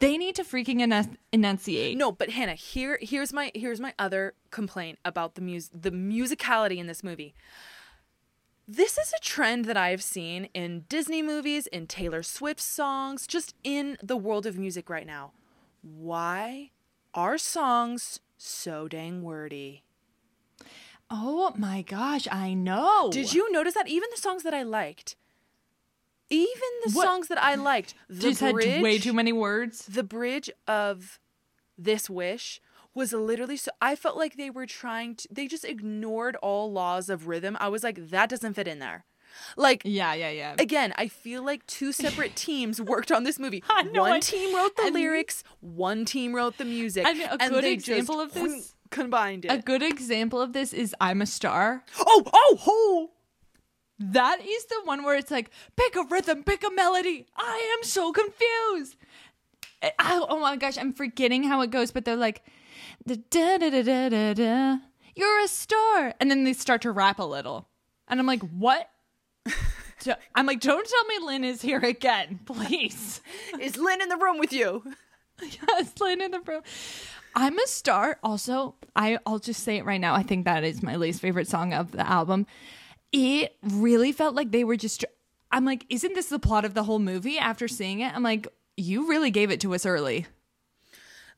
[0.00, 1.96] They need to freaking enun- enunciate.
[1.96, 6.76] No, but Hannah, here here's my here's my other complaint about the mus the musicality
[6.76, 7.34] in this movie.
[8.70, 13.54] This is a trend that I've seen in Disney movies, in Taylor Swift songs, just
[13.64, 15.32] in the world of music right now.
[15.80, 16.72] Why
[17.14, 19.84] are songs so dang wordy?
[21.10, 23.08] Oh my gosh, I know.
[23.10, 25.16] Did you notice that even the songs that I liked,
[26.30, 29.86] even the What- songs that I liked, the just had bridge, way too many words?
[29.86, 31.18] the bridge of
[31.76, 32.60] this wish
[32.94, 37.08] was literally so I felt like they were trying to they just ignored all laws
[37.08, 37.56] of rhythm.
[37.60, 39.04] I was like that doesn't fit in there.
[39.56, 40.54] Like Yeah, yeah, yeah.
[40.58, 43.62] again, I feel like two separate teams worked on this movie.
[43.92, 47.06] Know, one I- team wrote the and- lyrics, one team wrote the music.
[47.06, 49.48] And a good they example just of this- combined it.
[49.52, 51.84] A good example of this is I'm a Star.
[52.00, 53.10] oh, oh, oh!
[53.98, 57.26] That is the one where it's like, pick a rhythm, pick a melody.
[57.36, 58.96] I am so confused.
[59.82, 62.42] I- I- oh my gosh, I'm forgetting how it goes, but they're like,
[63.06, 64.76] da da da da da da.
[65.16, 67.68] You're a star, and then they start to rap a little,
[68.06, 68.88] and I'm like, what?
[70.34, 73.20] I'm like, don't tell me Lin is here again, please.
[73.60, 74.84] Is Lin in the room with you?
[75.42, 76.62] yes, Lin in the room.
[77.34, 78.18] I'm a star.
[78.22, 80.14] Also, I I'll just say it right now.
[80.14, 82.46] I think that is my least favorite song of the album.
[83.12, 85.04] It really felt like they were just.
[85.50, 87.38] I'm like, isn't this the plot of the whole movie?
[87.38, 90.26] After seeing it, I'm like, you really gave it to us early.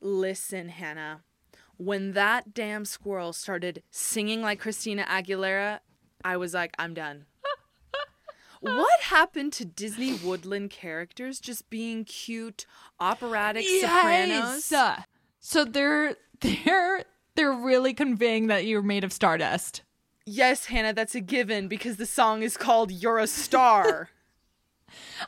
[0.00, 1.22] Listen, Hannah.
[1.76, 5.80] When that damn squirrel started singing like Christina Aguilera,
[6.24, 7.24] I was like, I'm done.
[8.60, 12.66] what happened to Disney woodland characters just being cute,
[12.98, 14.64] operatic sopranos?
[15.38, 17.04] So they're they're
[17.34, 19.82] they're really conveying that you're made of stardust.
[20.32, 24.10] Yes, Hannah, that's a given because the song is called You're a Star.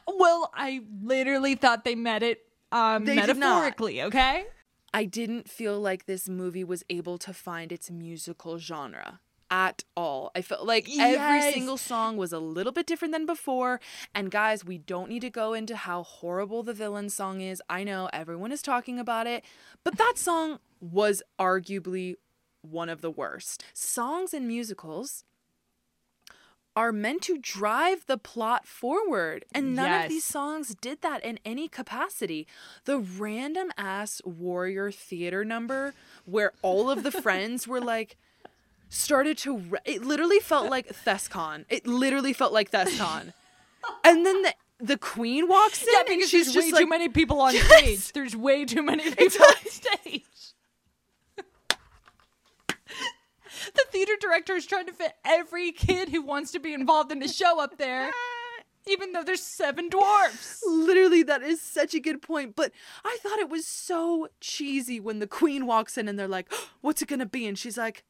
[0.09, 2.41] Well, I literally thought they meant it
[2.73, 4.03] um, They metaphorically.
[4.03, 4.47] Okay.
[4.93, 9.21] I didn't feel like this movie was able to find its musical genre
[9.53, 10.33] at all.
[10.35, 13.81] I felt like every single song was a little bit different than before.
[14.15, 17.63] And guys, we don't need to go into how horrible the villain song is.
[17.69, 19.45] I know everyone is talking about it,
[19.85, 22.17] but that song was arguably
[22.63, 23.65] one of the worst.
[23.75, 25.25] Songs and musicals
[26.75, 30.05] are meant to drive the plot forward, and none Yes.
[30.05, 32.47] of these songs did that in any capacity.
[32.87, 35.93] The random ass warrior theater number
[36.25, 38.17] where all of the friends were like
[38.89, 41.67] started to re- it literally felt like Thescon.
[41.69, 43.35] It literally felt like Thescon.
[44.05, 46.81] and then the the queen walks in Yeah, and because she's there's just way like
[46.85, 47.67] too many people on Yes.
[47.67, 48.13] stage.
[48.15, 50.25] There's way too many people on stage.
[53.75, 57.19] the theater director is trying to fit every kid who wants to be involved in
[57.19, 58.11] the show up there,
[58.87, 60.63] even though there's seven dwarfs.
[60.67, 62.57] Literally, that is such a good point.
[62.57, 62.73] But
[63.05, 67.03] I thought it was so cheesy when the queen walks in and they're like, "What's
[67.03, 68.05] it gonna be?" And she's like,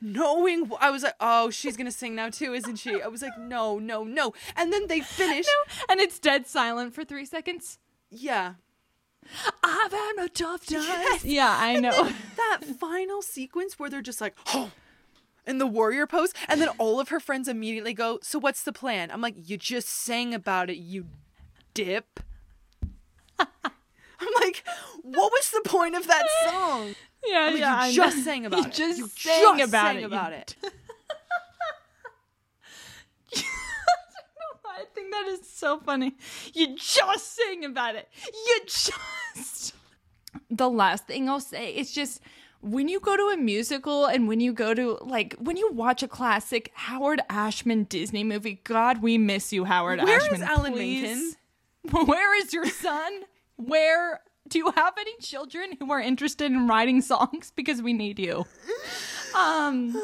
[0.00, 3.38] "Knowing," I was like, "Oh, she's gonna sing now too, isn't she?" I was like,
[3.38, 5.46] "No, no, no." And then they finish.
[5.88, 7.78] And it's dead silent for three seconds.
[8.10, 8.54] Yeah,
[9.62, 10.82] I've had a tough time.
[10.82, 11.24] Yes.
[11.34, 11.90] Yeah, I know.
[12.36, 14.70] that final sequence where they're just like, "Oh."
[15.46, 18.72] In the warrior pose, and then all of her friends immediately go, So, what's the
[18.72, 19.10] plan?
[19.10, 21.04] I'm like, You just sang about it, you
[21.74, 22.20] dip.
[23.38, 23.48] I'm
[24.40, 24.64] like,
[25.02, 26.94] What was the point of that song?
[27.26, 27.84] yeah, like, yeah.
[27.86, 28.22] you I just know.
[28.22, 28.72] sang about you it.
[28.72, 30.04] Just You sang just about sang it.
[30.04, 30.56] about it.
[34.66, 36.14] I think that is so funny.
[36.52, 38.08] You just sing about it.
[38.32, 39.74] You just.
[40.50, 42.20] The last thing I'll say is just
[42.60, 46.02] when you go to a musical and when you go to like when you watch
[46.02, 50.42] a classic Howard Ashman Disney movie, God, we miss you, Howard Where is Ashman.
[50.42, 51.36] Alan please.
[51.90, 53.12] Where is your son?
[53.56, 57.52] Where do you have any children who are interested in writing songs?
[57.54, 58.44] Because we need you.
[59.36, 59.94] Um,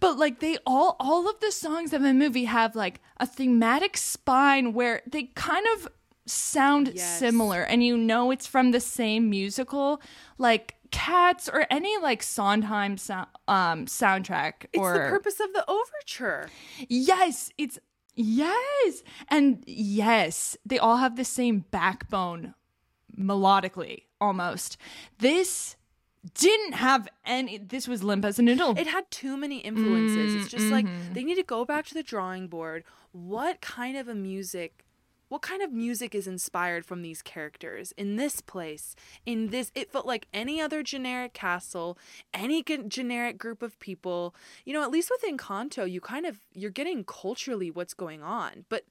[0.00, 3.96] but like they all, all of the songs of the movie have like a thematic
[3.96, 5.88] spine where they kind of
[6.26, 7.18] sound Yes.
[7.18, 10.00] similar, and you know it's from the same musical,
[10.38, 14.66] like Cats or any like Sondheim sound, um soundtrack.
[14.72, 16.48] It's the purpose of the overture.
[16.88, 17.78] Yes, it's
[18.16, 19.02] yes.
[19.28, 22.54] And yes, they all have the same backbone
[23.16, 24.76] melodically almost.
[25.18, 25.76] This
[26.34, 28.76] didn't have any this was limp as a noodle.
[28.78, 30.34] It had too many influences.
[30.34, 31.12] it's just like Mm-hmm.
[31.14, 32.84] they need to go back to the drawing board.
[33.12, 34.84] What kind of a music
[35.28, 39.90] what kind of music is inspired from these characters in this place in this it
[39.92, 41.96] felt like any other generic castle
[42.34, 46.40] any g- generic group of people you know at least with encanto you kind of
[46.52, 48.86] you're getting culturally what's going on but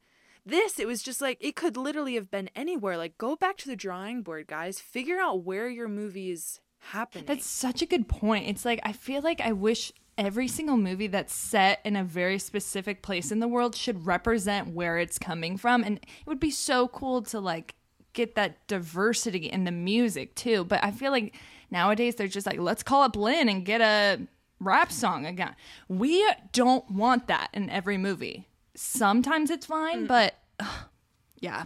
[0.45, 3.67] this it was just like it could literally have been anywhere like go back to
[3.67, 8.07] the drawing board guys figure out where your movie is happening That's such a good
[8.07, 8.47] point.
[8.47, 12.37] It's like I feel like I wish every single movie that's set in a very
[12.37, 16.51] specific place in the world should represent where it's coming from and it would be
[16.51, 17.73] so cool to like
[18.13, 20.63] get that diversity in the music too.
[20.65, 21.35] But I feel like
[21.71, 24.19] nowadays they're just like let's call up Lin and get a
[24.59, 25.55] rap song again.
[25.87, 28.47] We don't want that in every movie.
[28.75, 30.67] Sometimes it's fine, but ugh,
[31.39, 31.65] yeah.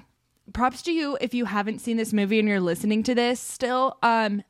[0.51, 3.97] Props to you if you haven't seen this movie and you're listening to this still.
[4.03, 4.43] Um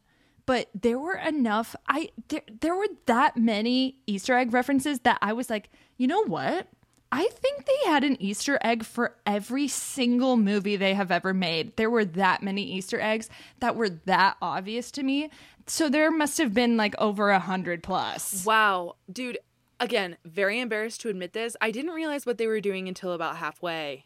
[0.45, 5.33] but there were enough I there, there were that many Easter egg references that I
[5.33, 6.67] was like, "You know what?
[7.11, 11.75] I think they had an Easter egg for every single movie they have ever made.
[11.77, 13.29] There were that many Easter eggs
[13.59, 15.29] that were that obvious to me.
[15.67, 18.43] So there must have been like over a hundred plus.
[18.45, 19.37] wow dude
[19.79, 23.37] again very embarrassed to admit this i didn't realize what they were doing until about
[23.37, 24.05] halfway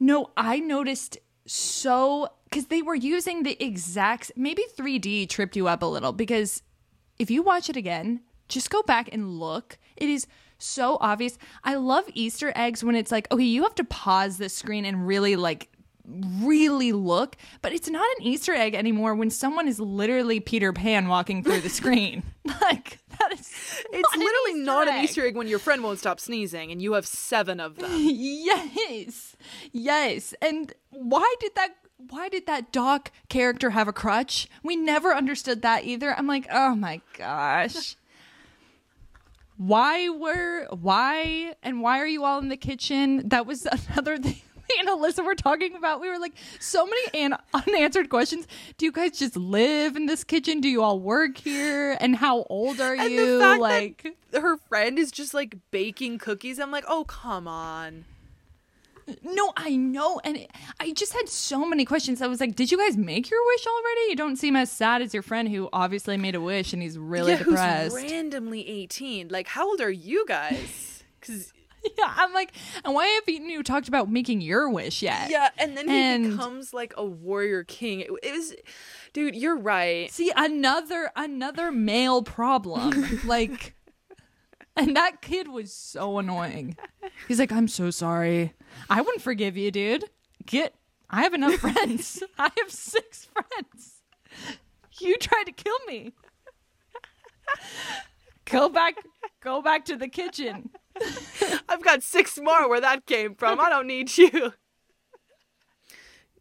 [0.00, 5.82] No, I noticed so because they were using the exact maybe 3D tripped you up
[5.82, 6.62] a little because
[7.18, 9.78] if you watch it again, just go back and look.
[9.96, 10.26] It is
[10.58, 11.38] so obvious.
[11.62, 15.06] I love Easter eggs when it's like, okay, you have to pause the screen and
[15.06, 15.68] really like
[16.06, 21.08] really look, but it's not an Easter egg anymore when someone is literally Peter Pan
[21.08, 22.22] walking through the screen.
[22.60, 23.50] like that is
[23.92, 26.82] it's an literally Easter not an easter egg when your friend won't stop sneezing and
[26.82, 27.90] you have seven of them.
[27.94, 29.36] Yes.
[29.72, 30.34] Yes.
[30.42, 31.76] And why did that
[32.10, 34.48] why did that doc character have a crutch?
[34.62, 36.14] We never understood that either.
[36.16, 37.96] I'm like oh my gosh.
[39.56, 43.28] Why were why and why are you all in the kitchen?
[43.28, 47.24] That was another thing me and alyssa were talking about we were like so many
[47.24, 48.46] an- unanswered questions
[48.78, 52.44] do you guys just live in this kitchen do you all work here and how
[52.44, 56.84] old are and you like that her friend is just like baking cookies i'm like
[56.88, 58.04] oh come on
[59.22, 60.18] No, I know.
[60.24, 60.50] And it,
[60.80, 62.22] I just had so many questions.
[62.22, 64.00] I was like, did you guys make your wish already?
[64.08, 66.96] You don't seem as sad as your friend who obviously made a wish and he's
[66.98, 67.94] really yeah, depressed.
[67.98, 71.52] who's randomly 18 like how old are you guys because
[71.98, 72.52] yeah, I'm like,
[72.84, 75.30] and why haven't you talked about making your wish yet?
[75.30, 78.54] yeah and then he And- becomes like a warrior king it, it was
[79.12, 83.20] dude you're right See, another another male problem.
[83.24, 83.74] like
[84.76, 86.76] and that kid was so annoying.
[87.28, 88.54] He's like, I'm so sorry.
[88.90, 90.04] I wouldn't forgive you, dude.
[90.46, 90.74] Get
[91.10, 92.22] I have enough friends.
[92.38, 94.02] I have six friends.
[95.00, 96.12] You tried to kill me.
[98.46, 98.96] Go back
[99.42, 100.70] go back to the kitchen.
[101.68, 103.60] I've got six more where that came from.
[103.60, 104.52] I don't need you.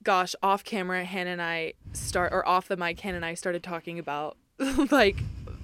[0.04, 3.64] Gosh, off camera, Hannah and I start, or off the mic, Hannah and I started
[3.64, 4.38] talking about
[4.92, 5.18] like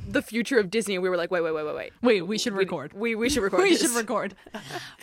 [0.07, 0.97] the future of Disney.
[0.97, 1.93] We were like, wait, wait, wait, wait, wait.
[2.01, 2.93] Wait, we should record.
[2.93, 3.63] We we should record.
[3.63, 3.81] we this.
[3.81, 4.35] should record.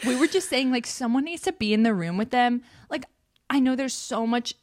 [0.07, 2.63] we were just saying like someone needs to be in the room with them.
[2.91, 3.05] Like
[3.51, 4.55] I know there's so much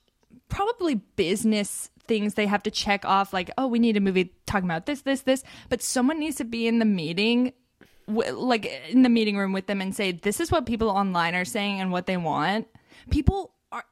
[0.50, 4.68] probably business things they have to check off like oh we need a movie talking
[4.68, 7.54] about this this this but someone needs to be in the meeting
[8.08, 11.36] w- like in the meeting room with them and say this is what people online
[11.36, 12.68] are saying and what they want
[13.10, 13.86] people are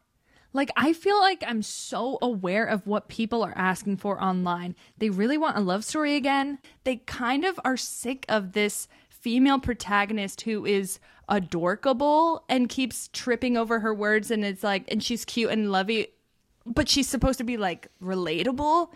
[0.54, 4.76] like I feel like I'm so aware of what people are asking for online.
[4.98, 6.60] They really want a love story again.
[6.84, 13.56] They kind of are sick of this female protagonist who is adorkable and keeps tripping
[13.56, 16.08] over her words and it's like and she's cute and lovey
[16.66, 18.90] but she's supposed to be like relatable.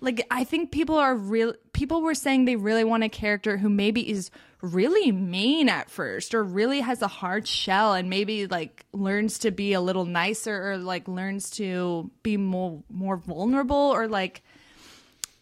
[0.00, 3.70] Like I think people are real people were saying they really want a character who
[3.70, 8.84] maybe is really mean at first or really has a hard shell and maybe like
[8.92, 14.06] learns to be a little nicer or like learns to be more more vulnerable or
[14.08, 14.42] like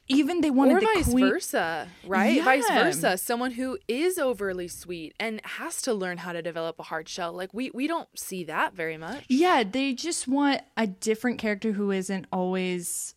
[0.07, 2.40] even they wanted Or the vice queen versa, right?
[2.44, 3.18] Vice versa.
[3.18, 7.33] Someone who is overly sweet and has to learn how to develop a hard shell.
[7.33, 9.24] Like we we don't see that very much.
[9.29, 13.16] Yeah, they just want a different character who isn't always,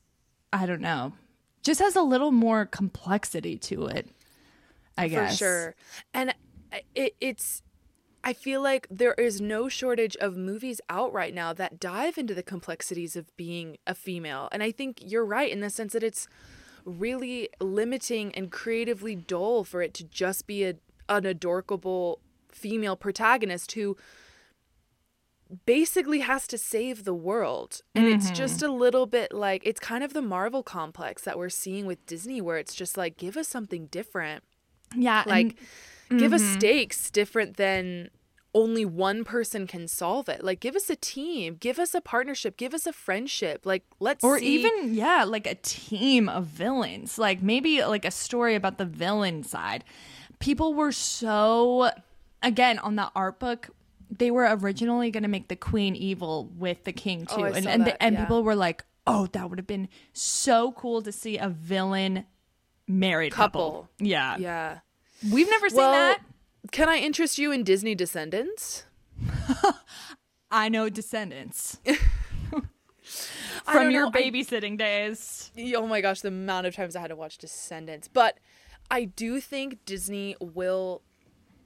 [0.51, 1.13] I don't know,
[1.63, 4.07] just has a little more complexity to it.
[4.97, 5.31] I guess.
[5.31, 5.75] for sure
[6.13, 6.33] and
[6.95, 7.63] it, it's
[8.23, 12.33] i feel like there is no shortage of movies out right now that dive into
[12.33, 16.03] the complexities of being a female and i think you're right in the sense that
[16.03, 16.27] it's
[16.85, 20.75] really limiting and creatively dull for it to just be a,
[21.09, 22.19] an adorable
[22.51, 23.95] female protagonist who
[25.65, 30.03] basically has to save the world and it's just a little bit like it's kind
[30.03, 33.47] of the marvel complex that we're seeing with disney where it's just like give us
[33.47, 34.43] something different
[34.95, 35.57] Yeah, like
[36.09, 36.33] and- give Mm-hmm.
[36.35, 38.09] us stakes different than
[38.53, 40.43] only one person can solve it.
[40.43, 43.65] Like give us a team, give us a partnership, give us a friendship.
[43.65, 48.11] Like let's or see- even yeah like a team of villains like maybe like a
[48.11, 49.85] story about the villain side
[50.39, 51.91] people were so
[52.43, 53.69] again on the art book
[54.11, 57.45] they were originally going to make the queen evil with the king oh, too Oh,
[57.47, 58.25] and and, that, and yeah.
[58.25, 62.25] people were like oh that would have been so cool to see a villain
[62.87, 63.89] married couple, Couple.
[63.99, 64.79] yeah yeah.
[65.31, 66.21] we've never seen Well, that
[66.71, 68.85] can I interest you in Disney Descendants?
[70.51, 71.79] i know descendants
[73.63, 77.07] from your know, I- babysitting days oh my gosh, the amount of times I had
[77.09, 78.07] to watch Descendants.
[78.07, 78.37] But
[78.89, 81.01] I do think Disney will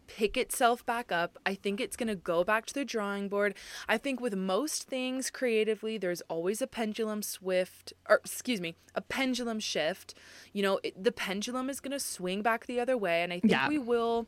[0.07, 1.37] pick itself back up.
[1.45, 3.55] I think it's going to go back to the drawing board.
[3.87, 9.01] I think with most things creatively, there's always a pendulum swift, or excuse me, a
[9.01, 10.13] pendulum shift.
[10.53, 13.23] You know, it, the pendulum is going to swing back the other way.
[13.23, 13.67] And I think Yeah.
[13.67, 14.27] we will,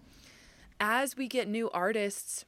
[0.80, 2.46] as we get new artists,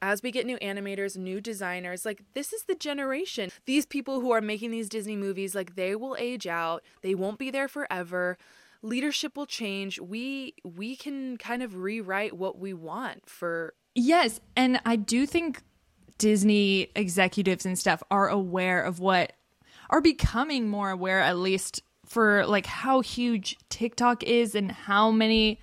[0.00, 3.50] as we get new animators, new designers, like this is the generation.
[3.66, 6.82] These people who are making these Disney movies, like they will age out.
[7.02, 8.36] They won't be there forever.
[8.82, 10.00] Leadership will change.
[10.00, 15.62] We we can kind of rewrite what we want for Yes, and I do think
[16.18, 19.34] Disney executives and stuff are aware of what
[19.90, 25.60] are becoming more aware at least for like how huge TikTok is and how many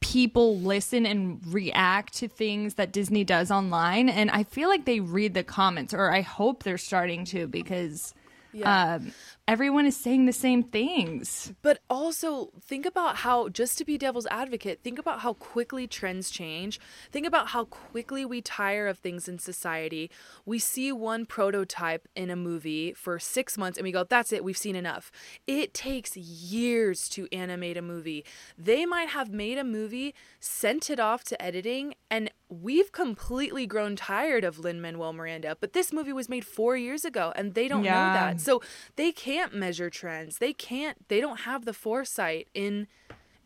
[0.00, 5.00] people listen and react to things that Disney does online and I feel like they
[5.00, 8.14] read the comments or I hope they're starting to because
[8.52, 8.94] Yeah.
[8.94, 9.12] um,
[9.46, 11.52] everyone is saying the same things.
[11.62, 16.30] But also think about how just to be devil's advocate, think about how quickly trends
[16.30, 16.80] change.
[17.10, 20.10] Think about how quickly we tire of things in society.
[20.46, 24.44] We see one prototype in a movie for 6 months and we go, "That's it,
[24.44, 25.10] we've seen enough."
[25.46, 28.24] It takes years to animate a movie.
[28.56, 33.96] They might have made a movie, sent it off to editing, and we've completely grown
[33.96, 35.56] tired of Lin Manuel Miranda.
[35.60, 38.40] But this movie was made 4 years ago and they don't know that.
[38.40, 38.62] So
[38.96, 40.38] they can't measure trends.
[40.38, 42.86] They can't they don't have the foresight in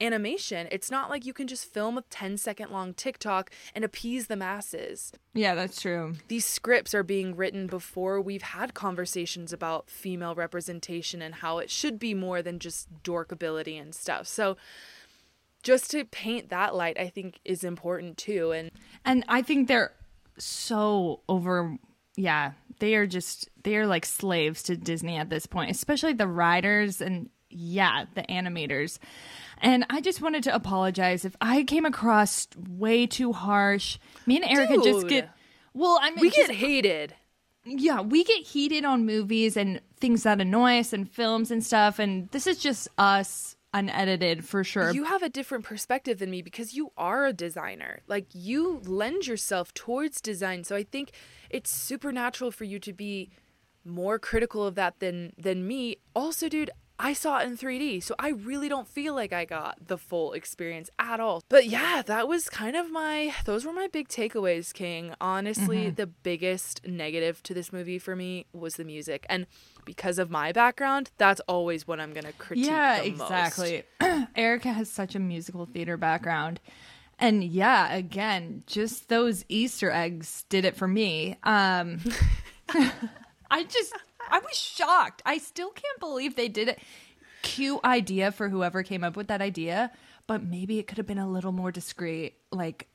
[0.01, 0.67] animation.
[0.73, 4.35] It's not like you can just film a 10 second long TikTok and appease the
[4.37, 5.13] masses.
[5.33, 6.15] Yeah, that's true.
[6.27, 11.71] These scripts are being written before we've had conversations about female representation and how it
[11.71, 14.27] should be more than just dorkability and stuff.
[14.27, 14.57] So
[15.63, 18.71] just to paint that light I think is important too and
[19.05, 19.93] And I think they're
[20.39, 21.77] so over
[22.17, 26.27] yeah, they are just they are like slaves to Disney at this point, especially the
[26.27, 28.99] writers and yeah, the animators.
[29.59, 33.99] And I just wanted to apologize if I came across way too harsh.
[34.27, 35.31] Me and Erica just get
[35.75, 37.15] well, I mean we just- get hated.
[37.65, 41.99] yeah, we get heated on movies and things that annoy us and films and stuff
[41.99, 44.93] and this is just us unedited for sure.
[44.93, 48.01] You have a different perspective than me because you are a designer.
[48.07, 50.65] Like you lend yourself towards design.
[50.65, 51.13] So I think
[51.51, 53.31] it's supernatural for you to be
[53.85, 55.97] more critical of that than than me.
[56.15, 59.89] Also, dude, I saw it in 3D, so I really don't feel like I got
[59.89, 61.43] the full experience at all.
[61.49, 65.15] But yeah, that was kind of my those were my big takeaways, King.
[65.21, 69.27] Honestly, the biggest negative to this movie for me was the music.
[69.29, 69.47] And
[69.85, 73.23] because of my background, that's always what I'm going to critique yeah the most.
[73.23, 73.83] exactly
[74.37, 76.61] erica has such a musical theater background
[77.19, 81.99] and yeah again just those easter eggs did it for me um
[83.51, 83.93] i just
[84.31, 86.79] i was shocked i still can't believe they did it
[87.43, 89.91] cute idea for whoever came up with that idea
[90.27, 92.89] but maybe it could have been a little more discreet like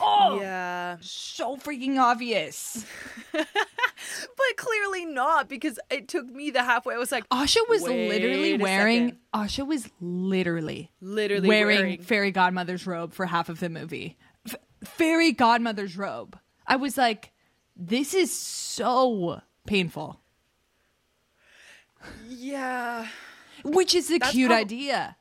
[0.00, 0.96] oh Yeah.
[1.00, 2.84] so freaking obvious
[3.32, 6.94] But clearly not because it took me the halfway.
[6.94, 12.02] I was like, asha was literally wearing asha was literally literally wearing, wearing.
[12.02, 14.16] fairy godmother's robe for half of the movie.
[14.46, 14.54] F-
[14.84, 16.38] fairy godmother's robe.
[16.66, 17.32] I was like,
[17.76, 20.20] this is so painful.
[22.28, 23.06] Yeah.
[23.64, 25.16] Which is a That's cute prob- idea.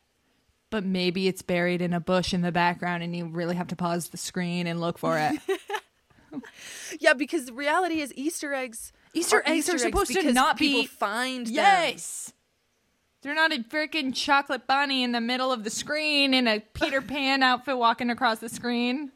[0.70, 3.76] But maybe it's buried in a bush in the background and you really have to
[3.76, 5.40] pause the screen and look for it.
[7.00, 8.92] Yeah, because the reality is Easter eggs.
[9.14, 11.54] Easter eggs are supposed to not people be- find them.
[11.54, 12.34] yes.
[13.22, 17.02] They're not a freaking chocolate bunny in the middle of the screen in a Peter
[17.02, 19.12] Pan outfit walking across the screen.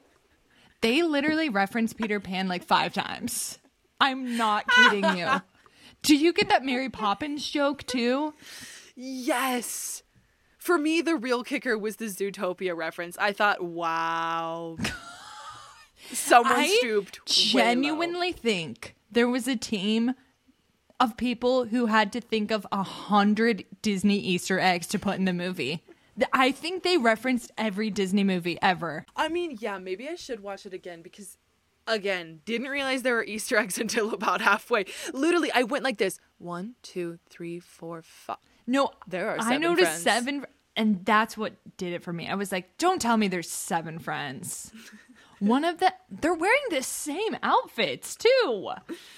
[0.81, 3.59] They literally reference Peter Pan like five times.
[3.99, 5.27] I'm not kidding you.
[6.03, 8.33] Do you get that Mary Poppins joke too?
[8.95, 10.03] Yes.
[10.57, 13.17] For me, the real kicker was the Zootopia reference.
[13.17, 14.77] I thought, wow.
[16.11, 17.19] Someone I stooped.
[17.53, 17.69] way low.
[17.69, 20.13] genuinely think there was a team
[20.99, 25.25] of people who had to think of a hundred Disney Easter eggs to put in
[25.25, 25.83] the movie.
[26.33, 29.05] I think they referenced every Disney movie ever.
[29.15, 31.37] I mean, yeah, maybe I should watch it again because
[31.87, 34.85] again, didn't realize there were Easter eggs until about halfway.
[35.13, 38.37] Literally, I went like this: one, two, three, four, five.
[38.67, 40.03] No, There are I noticed friends.
[40.03, 42.27] seven, and that's what did it for me.
[42.29, 44.71] I was like, don't tell me there's seven friends.
[45.39, 48.69] One of the they're wearing the same outfits too,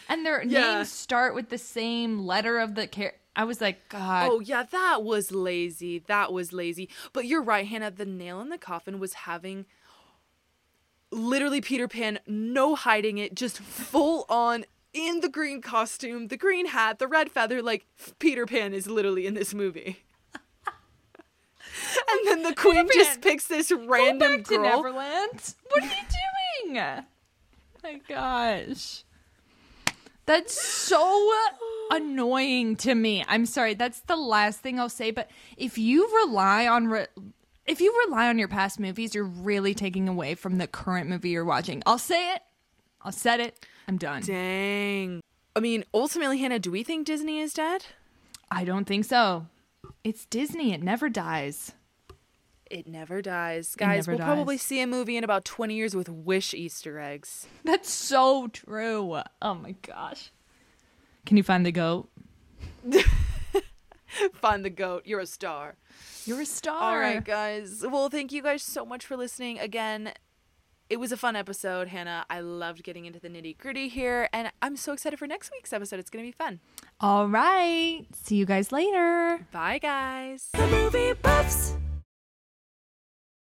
[0.08, 0.76] and their Yeah.
[0.78, 4.64] names start with the same letter of the char I was like, God, Oh yeah,
[4.64, 6.00] that was lazy.
[6.00, 6.88] That was lazy.
[7.12, 7.92] But you're right, Hannah.
[7.92, 9.66] The nail in the coffin was having
[11.14, 16.68] literally Peter Pan, no hiding it, just full on in the green costume, the green
[16.68, 17.62] hat, the red feather.
[17.62, 17.86] Like
[18.20, 20.04] Peter Pan is literally in this movie.
[20.66, 24.58] and then the queen just picks this Go random back to.
[24.60, 25.56] Neverland.
[25.70, 25.94] What are you
[26.66, 27.04] doing?
[27.84, 29.04] My gosh.
[30.26, 31.32] That's so
[31.92, 33.26] annoying to me.
[33.28, 33.74] I'm sorry.
[33.74, 37.08] That's the last thing I'll say, but if you rely on re-
[37.66, 41.30] if you rely on your past movies, you're really taking away from the current movie
[41.30, 41.82] you're watching.
[41.86, 42.42] I'll say it.
[43.02, 43.66] I'll set it.
[43.88, 44.22] I'm done.
[44.24, 45.22] Dang.
[45.56, 47.86] I mean, ultimately, Hannah, do we think Disney is dead?
[48.50, 49.48] I don't think so.
[50.04, 50.74] It's Disney.
[50.74, 51.74] It never dies.
[52.70, 53.76] It never dies.
[53.76, 57.48] Guys, never we'll probably see a movie in about 20 years with Wish Easter eggs.
[57.64, 59.22] That's so true.
[59.42, 60.32] Oh my gosh.
[61.26, 62.10] Can you find the goat?
[64.34, 65.04] Find the goat.
[65.06, 65.76] You're a star.
[66.26, 66.82] You're a star.
[66.82, 67.84] All right, guys.
[67.88, 69.60] Well, thank you guys so much for listening.
[69.60, 70.14] Again,
[70.90, 72.26] it was a fun episode, Hannah.
[72.30, 75.74] I loved getting into the nitty gritty here, and I'm so excited for next week's
[75.74, 76.00] episode.
[76.00, 76.60] It's going to be fun.
[77.00, 78.06] All right.
[78.14, 79.40] See you guys later.
[79.52, 80.50] Bye, guys.
[80.54, 81.76] The movie buffs